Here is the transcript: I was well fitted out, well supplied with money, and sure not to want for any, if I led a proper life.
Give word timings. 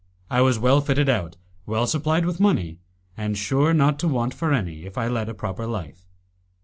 I 0.31 0.41
was 0.41 0.57
well 0.57 0.81
fitted 0.81 1.09
out, 1.09 1.37
well 1.67 1.85
supplied 1.85 2.25
with 2.25 2.39
money, 2.39 2.79
and 3.15 3.37
sure 3.37 3.71
not 3.71 3.99
to 3.99 4.07
want 4.07 4.33
for 4.33 4.51
any, 4.51 4.83
if 4.85 4.97
I 4.97 5.07
led 5.07 5.29
a 5.29 5.35
proper 5.35 5.67
life. 5.67 6.07